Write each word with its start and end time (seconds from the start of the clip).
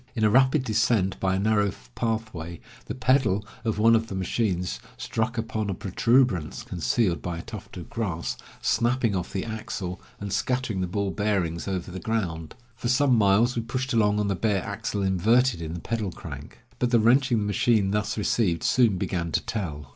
In 0.15 0.23
a 0.23 0.31
rapid 0.31 0.63
descent 0.63 1.19
by 1.19 1.35
a 1.35 1.39
narrow 1.39 1.71
pathway, 1.93 2.59
the 2.85 2.95
pedal 2.95 3.45
of 3.63 3.77
one 3.77 3.95
of 3.95 4.07
the 4.07 4.15
machines 4.15 4.79
struck 4.97 5.37
upon 5.37 5.69
a 5.69 5.75
protuberance, 5.75 6.63
concealed 6.63 7.21
by 7.21 7.37
a 7.37 7.43
tuft 7.43 7.77
of 7.77 7.87
grass, 7.87 8.35
snapping 8.63 9.15
off 9.15 9.31
the 9.31 9.45
axle, 9.45 10.01
and 10.19 10.33
scattering 10.33 10.81
the 10.81 10.87
ball 10.87 11.11
bearings 11.11 11.67
over 11.67 11.91
the 11.91 11.99
ground. 11.99 12.55
For 12.75 12.89
some 12.89 13.15
miles 13.15 13.55
we 13.55 13.61
pushed 13.61 13.93
along 13.93 14.19
on 14.19 14.27
the 14.27 14.33
bare 14.35 14.63
axle 14.63 15.03
inverted 15.03 15.61
in 15.61 15.75
the 15.75 15.79
pedal 15.79 16.11
crank. 16.11 16.57
But 16.79 16.89
the 16.89 16.99
wrenching 16.99 17.37
the 17.37 17.43
machine 17.43 17.91
thus 17.91 18.17
received 18.17 18.63
soon 18.63 18.97
began 18.97 19.31
to 19.33 19.41
tell. 19.45 19.89